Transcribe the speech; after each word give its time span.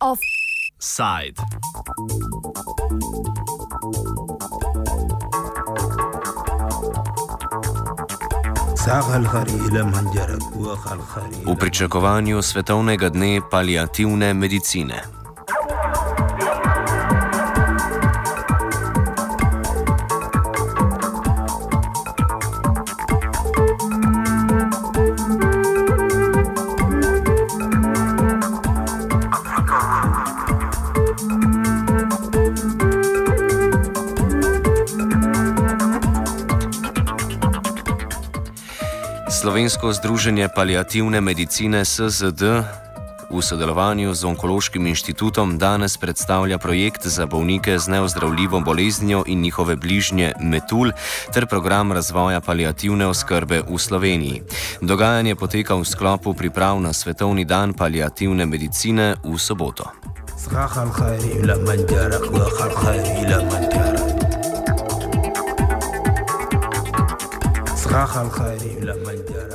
Offside. 0.00 1.42
V 11.44 11.56
pričakovanju 11.58 12.42
svetovnega 12.42 13.08
dne 13.08 13.40
paliativne 13.50 14.34
medicine. 14.34 15.17
Slovensko 39.28 39.92
združenje 39.92 40.48
paliativne 40.48 41.20
medicine 41.20 41.84
SZD 41.84 42.64
v 43.28 43.36
sodelovanju 43.44 44.16
z 44.16 44.24
Onkološkim 44.24 44.86
inštitutom 44.88 45.60
danes 45.60 46.00
predstavlja 46.00 46.58
projekt 46.58 47.04
za 47.04 47.26
bolnike 47.26 47.78
z 47.78 47.88
neozdravljivo 47.88 48.60
boleznijo 48.60 49.24
in 49.26 49.40
njihove 49.40 49.76
bližnje 49.76 50.32
Metul 50.40 50.92
ter 51.32 51.46
program 51.46 51.92
razvoja 51.92 52.40
paliativne 52.40 53.06
oskrbe 53.06 53.62
v 53.68 53.78
Sloveniji. 53.78 54.42
Dogajanje 54.80 55.36
poteka 55.36 55.76
v 55.76 55.84
sklopu 55.84 56.34
priprav 56.34 56.80
na 56.80 56.92
Svetovni 56.92 57.44
dan 57.44 57.76
paliativne 57.76 58.46
medicine 58.46 59.14
v 59.24 59.36
soboto. 59.38 59.92
Zahal, 60.38 60.88
hajri, 60.88 61.44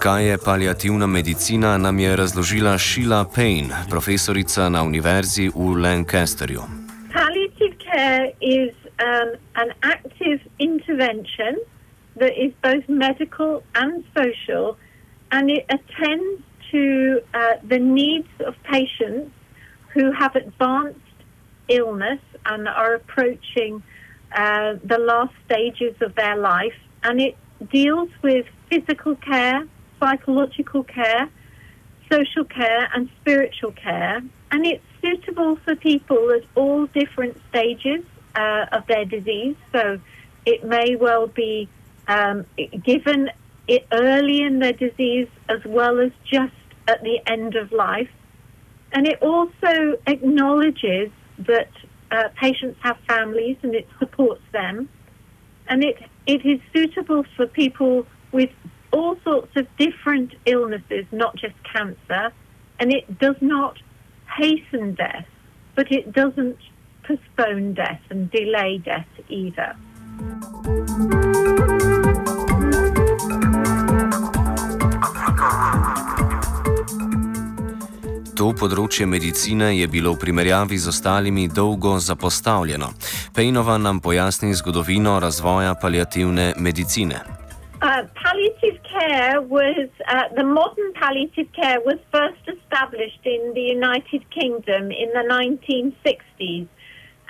Kaj 0.00 0.26
je 0.26 0.38
paliativna 0.44 1.06
medicina, 1.06 1.78
nam 1.78 1.98
je 1.98 2.16
razložila 2.16 2.78
Sheila 2.78 3.24
Payne, 3.34 3.74
profesorica 3.90 4.68
na 4.68 4.82
univerzi 4.82 5.48
v 5.48 5.76
Lancasterju. 5.76 6.62
Palliative 7.12 7.76
care 7.78 8.32
is 8.40 8.72
um, 8.98 9.28
an 9.54 9.70
active 9.82 10.40
intervention 10.58 11.60
that 12.16 12.32
is 12.36 12.52
both 12.62 12.88
medical 12.88 13.62
and 13.74 14.04
social, 14.16 14.76
and 15.30 15.50
it 15.50 15.64
attends 15.68 16.42
to 16.70 17.20
uh, 17.34 17.38
the 17.68 17.78
needs 17.78 18.32
of 18.46 18.54
patients 18.64 19.30
who 19.94 20.12
have 20.12 20.34
advanced 20.36 21.16
illness 21.68 22.20
and 22.46 22.68
are 22.68 22.94
approaching 22.94 23.82
uh, 24.34 24.74
the 24.84 24.98
last 24.98 25.34
stages 25.44 25.94
of 26.00 26.14
their 26.14 26.36
life, 26.36 26.78
and 27.02 27.20
it 27.20 27.36
deals 27.70 28.10
with 28.22 28.46
physical 28.68 29.16
care, 29.16 29.66
psychological 30.00 30.84
care, 30.84 31.28
social 32.10 32.44
care, 32.44 32.88
and 32.94 33.08
spiritual 33.20 33.72
care. 33.72 34.22
And 34.50 34.66
it's 34.66 34.84
suitable 35.00 35.56
for 35.56 35.74
people 35.76 36.30
at 36.32 36.44
all 36.54 36.86
different 36.86 37.36
stages 37.48 38.04
uh, 38.34 38.66
of 38.72 38.86
their 38.86 39.04
disease. 39.04 39.56
So 39.72 39.98
it 40.44 40.64
may 40.64 40.96
well 40.96 41.26
be 41.26 41.68
um, 42.08 42.46
given 42.82 43.30
it 43.68 43.86
early 43.92 44.42
in 44.42 44.58
their 44.58 44.72
disease 44.72 45.28
as 45.48 45.64
well 45.64 46.00
as 46.00 46.10
just 46.24 46.52
at 46.88 47.02
the 47.02 47.20
end 47.26 47.54
of 47.54 47.72
life. 47.72 48.10
And 48.92 49.06
it 49.06 49.22
also 49.22 49.98
acknowledges 50.06 51.10
that 51.38 51.70
uh, 52.10 52.28
patients 52.36 52.78
have 52.82 52.98
families 53.08 53.56
and 53.62 53.74
it 53.74 53.88
supports 53.98 54.42
them. 54.52 54.88
And 55.68 55.82
it 55.84 55.98
it 56.26 56.44
is 56.44 56.60
suitable 56.72 57.24
for 57.36 57.46
people 57.46 58.06
with 58.32 58.50
all 58.92 59.16
sorts 59.24 59.56
of 59.56 59.66
different 59.76 60.34
illnesses, 60.46 61.06
not 61.12 61.36
just 61.36 61.54
cancer, 61.64 62.32
and 62.78 62.92
it 62.92 63.18
does 63.18 63.36
not 63.40 63.78
hasten 64.36 64.94
death, 64.94 65.26
but 65.74 65.90
it 65.90 66.12
doesn't 66.12 66.58
postpone 67.02 67.74
death 67.74 68.00
and 68.10 68.30
delay 68.30 68.78
death 68.78 69.06
either. 69.28 69.76
To 78.42 78.48
področje 78.58 79.06
medicine 79.06 79.68
je 79.70 79.86
bilo 79.86 80.16
v 80.16 80.18
primerjavi 80.18 80.74
z 80.74 80.90
ostalimi 80.90 81.44
dolgo 81.46 81.92
zapostavljeno. 82.02 82.88
Pejnova 83.36 83.76
nam 83.78 84.00
pojasni 84.02 84.50
zgodovino 84.58 85.12
razvoja 85.22 85.76
paliativne 85.82 86.48
medicine. 86.58 87.20
Uh, 87.22 88.02
palliative 88.18 88.82
care 88.82 89.38
was 89.38 89.86
uh, 90.10 90.26
the 90.34 90.42
modern 90.42 90.90
palliative 90.98 91.54
care 91.54 91.78
was 91.86 92.02
first 92.10 92.42
established 92.56 93.22
in 93.22 93.54
the 93.54 93.66
United 93.78 94.26
Kingdom 94.34 94.90
in 94.90 95.14
the 95.14 95.24
1960s. 95.30 96.66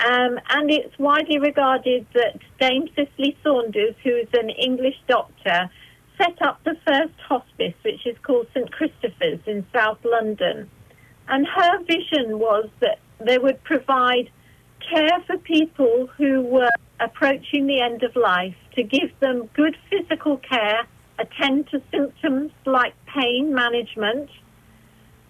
Um, 0.08 0.40
and 0.56 0.72
it's 0.72 0.96
widely 0.96 1.36
regarded 1.36 2.06
that 2.16 2.40
Dame 2.58 2.88
Cicely 2.96 3.36
Saunders, 3.44 3.96
who 4.02 4.16
is 4.16 4.30
an 4.32 4.48
English 4.48 4.96
doctor, 5.08 5.68
set 6.16 6.40
up 6.40 6.64
the 6.64 6.76
first 6.88 7.18
hospice, 7.28 7.76
which 7.84 8.06
is 8.06 8.16
called 8.22 8.46
St 8.54 8.72
Christopher's 8.72 9.44
in 9.44 9.66
South 9.76 10.00
London. 10.08 10.70
And 11.28 11.46
her 11.46 11.82
vision 11.84 12.38
was 12.38 12.68
that 12.80 12.98
they 13.20 13.38
would 13.38 13.62
provide 13.64 14.30
care 14.90 15.20
for 15.26 15.38
people 15.38 16.08
who 16.16 16.42
were 16.42 16.70
approaching 17.00 17.66
the 17.66 17.80
end 17.80 18.02
of 18.02 18.14
life, 18.16 18.54
to 18.74 18.82
give 18.82 19.10
them 19.20 19.48
good 19.54 19.76
physical 19.90 20.38
care, 20.38 20.86
attend 21.18 21.68
to 21.70 21.82
symptoms 21.90 22.52
like 22.64 22.94
pain 23.06 23.54
management, 23.54 24.30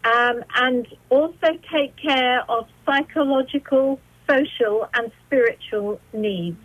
um, 0.04 0.44
and 0.56 0.86
also 1.10 1.48
take 1.72 1.96
care 1.96 2.42
of 2.50 2.68
psychological, 2.84 4.00
social, 4.28 4.88
and 4.94 5.10
spiritual 5.26 6.00
needs. 6.12 6.56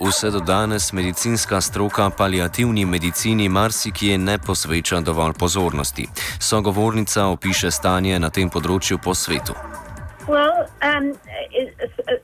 Vse 0.00 0.30
do 0.30 0.40
danes 0.40 0.92
medicinska 0.92 1.60
stroka 1.60 2.10
paliativni 2.18 2.84
medicini 2.86 3.48
marsikje 3.48 4.18
ne 4.18 4.38
posveča 4.38 5.00
dovolj 5.00 5.32
pozornosti. 5.38 6.06
Sogovornica 6.38 7.26
opiše 7.26 7.70
stanje 7.70 8.18
na 8.18 8.30
tem 8.30 8.48
področju 8.48 8.96
po 9.04 9.14
svetu. 9.14 9.52
Well, 10.24 10.64
um, 10.80 11.12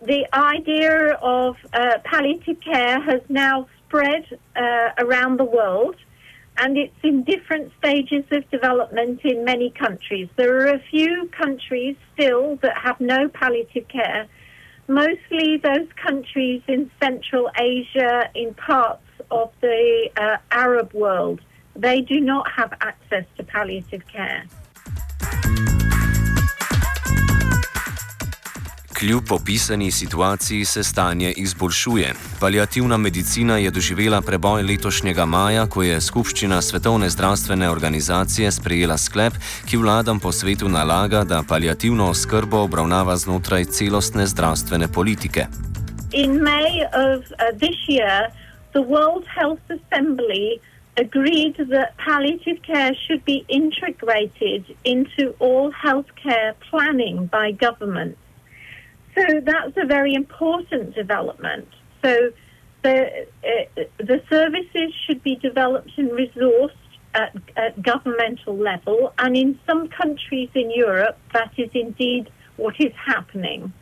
the 0.08 0.24
idea 0.56 1.18
of 1.20 1.56
uh, 1.74 2.00
palliative 2.04 2.60
care 2.64 2.96
has 3.00 3.20
now 3.28 3.66
spread 3.84 4.24
uh, 4.32 5.04
around 5.04 5.36
the 5.36 5.44
world, 5.44 5.96
and 6.56 6.78
it's 6.78 7.02
in 7.04 7.24
different 7.24 7.72
stages 7.76 8.24
of 8.32 8.48
development 8.50 9.20
in 9.24 9.44
many 9.44 9.68
countries. 9.84 10.28
There 10.36 10.56
are 10.62 10.72
a 10.72 10.82
few 10.90 11.28
countries 11.42 11.96
still 12.14 12.56
that 12.62 12.76
have 12.76 12.98
no 13.00 13.28
palliative 13.28 13.86
care, 13.88 14.28
mostly 14.88 15.56
those 15.58 15.88
countries 15.96 16.62
in 16.68 16.90
Central 17.02 17.50
Asia, 17.58 18.30
in 18.34 18.54
parts 18.54 19.02
of 19.30 19.52
the 19.60 20.10
uh, 20.16 20.36
Arab 20.50 20.92
world, 20.92 21.40
they 21.74 22.00
do 22.00 22.20
not 22.20 22.50
have 22.50 22.72
access 22.80 23.24
to 23.36 23.44
palliative 23.44 24.06
care. 24.06 24.44
Kljub 28.98 29.32
opisani 29.32 29.90
situaciji 29.90 30.64
se 30.64 30.82
stanje 30.82 31.32
izboljšuje. 31.36 32.12
Paliativna 32.40 32.96
medicina 32.96 33.58
je 33.58 33.70
doživela 33.70 34.20
preboj 34.20 34.62
letošnjega 34.62 35.24
maja, 35.24 35.66
ko 35.66 35.82
je 35.82 36.00
Skupščina 36.00 36.62
Svetovne 36.62 37.10
zdravstvene 37.10 37.70
organizacije 37.70 38.52
sprejela 38.52 38.96
sklep, 38.96 39.32
ki 39.68 39.76
vladam 39.76 40.20
po 40.20 40.32
svetu 40.32 40.68
nalaga, 40.68 41.24
da 41.24 41.42
paliativno 41.48 42.08
oskrbo 42.10 42.62
obravnava 42.64 43.16
znotraj 43.16 43.64
celostne 43.64 44.26
zdravstvene 44.26 44.88
politike. 44.88 45.46
In 46.12 46.40
May 46.40 46.88
of 47.04 47.20
uh, 47.20 47.52
this 47.60 47.78
year, 47.88 48.32
the 48.72 48.80
World 48.80 49.24
Health 49.38 49.64
Assembly 49.76 50.60
agreed 50.96 51.56
that 51.56 51.92
palliative 52.06 52.62
care 52.62 52.94
should 52.94 53.24
be 53.24 53.44
integrated 53.48 54.64
into 54.84 55.34
all 55.38 55.70
healthcare 55.84 56.54
planning 56.70 57.28
by 57.28 57.52
governments. 57.66 58.25
So 59.16 59.40
that's 59.40 59.76
a 59.76 59.86
very 59.86 60.14
important 60.14 60.94
development. 60.94 61.68
So 62.04 62.30
the 62.82 63.26
uh, 63.42 63.82
the 63.98 64.22
services 64.30 64.94
should 65.06 65.22
be 65.22 65.36
developed 65.36 65.90
and 65.96 66.10
resourced 66.10 66.72
at, 67.14 67.34
at, 67.56 67.82
governmental 67.82 68.56
level, 68.56 69.14
and 69.18 69.36
in 69.36 69.58
some 69.66 69.88
countries 69.88 70.50
in 70.54 70.70
Europe, 70.70 71.18
that 71.32 71.52
is 71.56 71.70
indeed 71.72 72.30
what 72.56 72.78
is 72.78 72.92
happening. 72.94 73.72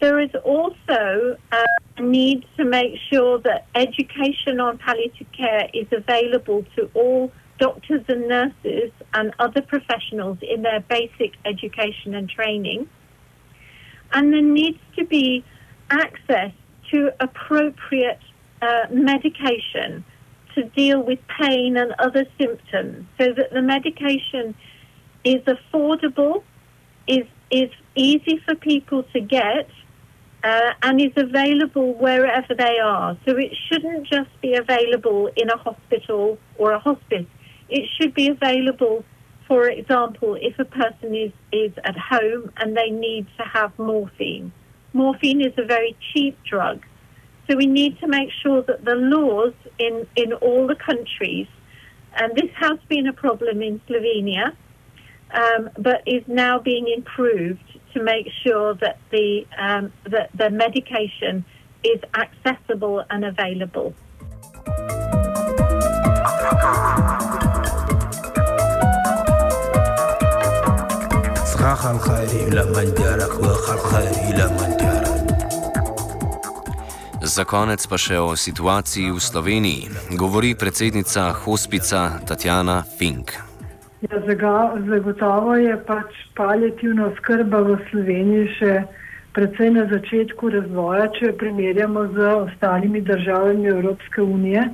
there 0.00 0.20
is 0.20 0.34
also 0.44 1.36
a 1.52 2.02
need 2.02 2.44
to 2.56 2.64
make 2.64 2.94
sure 3.10 3.38
that 3.38 3.66
education 3.74 4.60
on 4.60 4.76
palliative 4.78 5.30
care 5.32 5.68
is 5.72 5.86
available 5.92 6.64
to 6.76 6.90
all 6.94 7.32
doctors 7.58 8.04
and 8.08 8.28
nurses 8.28 8.90
and 9.14 9.32
other 9.38 9.62
professionals 9.62 10.38
in 10.42 10.62
their 10.62 10.80
basic 10.80 11.32
education 11.44 12.14
and 12.14 12.28
training. 12.28 12.88
And 14.14 14.32
there 14.32 14.42
needs 14.42 14.78
to 14.96 15.04
be 15.04 15.44
access 15.90 16.52
to 16.90 17.12
appropriate 17.20 18.20
uh, 18.62 18.86
medication 18.90 20.04
to 20.54 20.64
deal 20.64 21.02
with 21.02 21.18
pain 21.40 21.76
and 21.76 21.92
other 21.98 22.24
symptoms 22.38 23.06
so 23.18 23.32
that 23.32 23.50
the 23.52 23.60
medication 23.60 24.54
is 25.24 25.42
affordable, 25.42 26.42
is, 27.08 27.26
is 27.50 27.70
easy 27.96 28.40
for 28.46 28.54
people 28.54 29.02
to 29.12 29.20
get, 29.20 29.68
uh, 30.44 30.72
and 30.82 31.00
is 31.00 31.12
available 31.16 31.94
wherever 31.94 32.54
they 32.54 32.78
are. 32.78 33.16
So 33.26 33.36
it 33.36 33.52
shouldn't 33.66 34.06
just 34.06 34.30
be 34.42 34.54
available 34.54 35.30
in 35.36 35.50
a 35.50 35.56
hospital 35.56 36.38
or 36.58 36.72
a 36.72 36.78
hospice. 36.78 37.26
It 37.68 37.88
should 37.96 38.14
be 38.14 38.28
available, 38.28 39.04
for 39.46 39.68
example, 39.68 40.36
if 40.40 40.58
a 40.58 40.64
person 40.64 41.14
is, 41.14 41.32
is 41.52 41.72
at 41.84 41.96
home 41.96 42.50
and 42.56 42.76
they 42.76 42.90
need 42.90 43.26
to 43.38 43.44
have 43.44 43.78
morphine. 43.78 44.52
Morphine 44.92 45.40
is 45.40 45.52
a 45.58 45.64
very 45.64 45.96
cheap 46.12 46.38
drug. 46.44 46.84
So 47.48 47.56
we 47.56 47.66
need 47.66 47.98
to 48.00 48.06
make 48.06 48.30
sure 48.42 48.62
that 48.62 48.84
the 48.84 48.94
laws 48.94 49.52
in, 49.78 50.06
in 50.16 50.32
all 50.34 50.66
the 50.66 50.76
countries, 50.76 51.46
and 52.16 52.34
this 52.34 52.50
has 52.56 52.78
been 52.88 53.06
a 53.06 53.12
problem 53.12 53.60
in 53.60 53.80
Slovenia, 53.86 54.56
um, 55.34 55.70
but 55.78 56.02
is 56.06 56.22
now 56.26 56.58
being 56.58 56.88
improved 56.88 57.60
to 57.92 58.02
make 58.02 58.28
sure 58.46 58.74
that 58.74 58.98
the 59.10 59.46
um, 59.58 59.92
that 60.04 60.30
the 60.34 60.50
medication 60.50 61.44
is 61.82 62.00
accessible 62.14 63.04
and 63.10 63.24
available. 63.24 63.94
Za 71.64 71.72
konec 77.48 77.80
pa 77.88 77.96
še 77.96 78.20
o 78.20 78.36
situaciji 78.36 79.08
v 79.08 79.16
Sloveniji, 79.16 79.88
govori 80.20 80.52
predsednica 80.60 81.32
hospica 81.32 82.20
Tatjana 82.28 82.84
Fink. 82.84 83.32
Ja, 84.04 84.20
zagotovo 84.20 85.56
je 85.56 85.72
pač 85.88 86.12
palijativna 86.36 87.08
oskrba 87.08 87.64
v 87.64 87.80
Sloveniji 87.88 88.44
še 88.58 88.84
predvsej 89.32 89.72
na 89.72 89.88
začetku 89.88 90.52
razvoja, 90.52 91.08
če 91.16 91.30
jo 91.30 91.34
primerjamo 91.40 92.12
z 92.12 92.28
ostalimi 92.44 93.00
državami 93.00 93.72
Evropske 93.72 94.20
unije. 94.20 94.68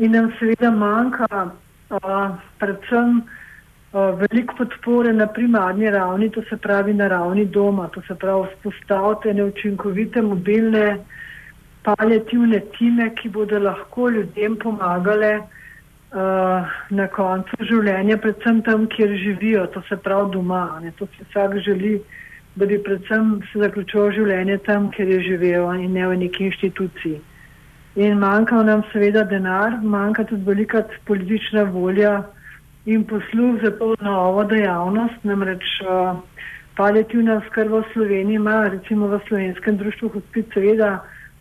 In 0.00 0.16
nam 0.16 0.32
seveda 0.40 0.72
manjka 0.72 1.52
a, 2.00 2.32
predvsem 2.64 3.28
veliko 3.92 4.54
podpore 4.54 5.12
na 5.12 5.26
primarni 5.26 5.90
ravni, 5.90 6.30
to 6.30 6.42
se 6.42 6.56
pravi 6.56 6.94
na 6.94 7.08
ravni 7.08 7.46
doma, 7.46 7.88
to 7.88 8.02
se 8.08 8.14
pravi 8.14 8.48
vzpostavite 8.54 9.34
neučinkovite 9.34 10.22
mobilne 10.22 10.98
palijativne 11.82 12.60
time, 12.78 13.14
ki 13.14 13.28
bodo 13.28 13.58
lahko 13.58 14.10
ljudem 14.10 14.56
pomagale. 14.56 15.40
Uh, 16.08 16.64
na 16.88 17.04
koncu 17.12 17.52
življenja, 17.68 18.16
predvsem 18.16 18.62
tam, 18.64 18.86
kjer 18.88 19.10
živijo, 19.12 19.66
to 19.74 19.82
se 19.90 19.96
pravi 20.00 20.30
doma. 20.32 20.80
Ne? 20.80 20.88
To 20.96 21.04
si 21.04 21.26
vsak 21.26 21.58
želi, 21.60 21.98
da 22.56 22.64
bi 22.66 22.78
predvsem 22.80 23.42
se 23.52 23.60
zaključilo 23.60 24.06
življenje 24.16 24.56
tam, 24.64 24.86
kjer 24.90 25.08
je 25.08 25.18
živel 25.26 25.68
in 25.76 25.92
ne 25.92 26.06
v 26.08 26.16
neki 26.22 26.46
inštituciji. 26.48 27.20
In 28.00 28.16
manjka 28.24 28.62
nam 28.64 28.86
seveda 28.88 29.26
denar, 29.28 29.76
manjka 29.84 30.24
tudi 30.30 30.48
velika 30.48 30.82
politična 31.04 31.66
volja 31.76 32.22
in 32.88 33.04
posluh 33.04 33.60
za 33.62 33.70
to 33.76 33.92
novo 34.00 34.44
dejavnost. 34.48 35.24
Namreč 35.28 35.64
uh, 35.84 36.16
palijativna 36.76 37.40
skrba 37.50 37.84
v 37.84 37.92
Sloveniji 37.92 38.40
ima 38.40 38.68
recimo 38.72 39.12
v 39.12 39.20
slovenskem 39.28 39.76
društvu 39.76 40.08
hospic 40.16 40.52
seveda 40.54 40.98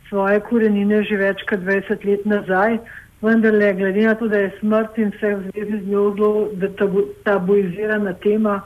svoje 0.09 0.39
korenine 0.39 1.03
že 1.03 1.17
več 1.17 1.43
kot 1.49 1.59
20 1.63 2.05
let 2.05 2.25
nazaj 2.25 2.79
vendar 3.21 3.53
le 3.53 3.73
glede 3.73 4.01
na 4.01 4.15
to, 4.15 4.27
da 4.27 4.37
je 4.37 4.51
smrt 4.59 4.97
in 4.97 5.11
vse 5.15 5.35
v 5.35 5.49
zvezi 5.49 5.79
z 5.83 5.87
njo 5.89 6.13
zelo 6.15 6.49
tabuizirana 7.23 8.13
tema, 8.13 8.61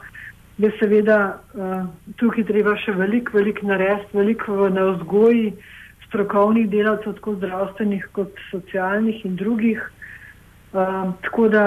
je 0.58 0.70
seveda 0.78 1.40
uh, 1.54 1.86
tukaj 2.16 2.44
treba 2.44 2.76
še 2.76 2.92
veliko, 2.92 3.32
veliko 3.38 3.66
narediti, 3.66 4.16
veliko 4.16 4.68
na 4.68 4.90
vzgoji 4.92 5.54
strokovnih 6.06 6.68
delavcev, 6.70 7.16
tako 7.16 7.34
zdravstvenih 7.40 8.04
kot 8.12 8.44
socialnih 8.50 9.24
in 9.24 9.36
drugih. 9.36 9.80
Uh, 10.72 11.12
tako 11.24 11.48
da 11.48 11.64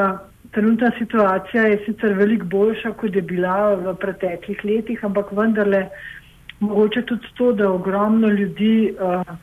trenutna 0.55 0.91
situacija 0.97 1.63
je 1.63 1.81
sicer 1.85 2.13
veliko 2.13 2.45
boljša, 2.45 2.91
kot 2.99 3.15
je 3.15 3.21
bila 3.21 3.73
v 3.75 3.95
preteklih 3.99 4.61
letih, 4.63 5.03
ampak 5.03 5.33
vendarle 5.35 5.89
mogoče 6.59 7.01
tudi 7.09 7.31
to, 7.37 7.51
da 7.51 7.71
ogromno 7.71 8.29
ljudi 8.31 8.93
uh, 8.95 9.33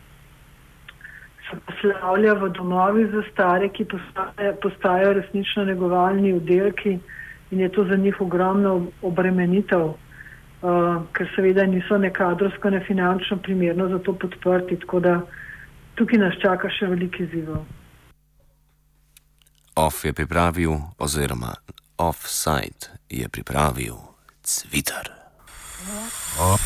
poslavlja 1.66 2.32
v 2.40 2.48
domovih 2.56 3.10
za 3.12 3.22
stare, 3.32 3.68
ki 3.68 3.84
postajajo, 3.84 4.54
postajajo 4.62 5.12
resnično 5.18 5.64
negovalni 5.68 6.32
oddelki 6.32 6.96
in 7.50 7.60
je 7.60 7.68
to 7.68 7.84
za 7.84 7.96
njih 7.96 8.20
ogromno 8.20 8.72
obremenitev, 9.02 9.84
uh, 9.84 11.04
ker 11.12 11.28
seveda 11.36 11.66
niso 11.68 11.98
nekadrovsko, 11.98 12.70
ne 12.70 12.80
finančno 12.88 13.36
primerno 13.36 13.88
za 13.88 13.98
to 13.98 14.16
podprti, 14.16 14.80
tako 14.86 15.00
da 15.00 15.20
tukaj 15.94 16.24
nas 16.24 16.40
čaka 16.40 16.72
še 16.72 16.88
veliki 16.96 17.28
zivo. 17.36 17.60
Off 19.74 20.04
je 20.04 20.12
pripravil, 20.12 20.80
oziroma 20.98 21.54
offside 21.96 22.92
je 23.08 23.28
pripravil 23.28 23.96
Cvitar. 24.42 25.08
Oh. 26.38 26.58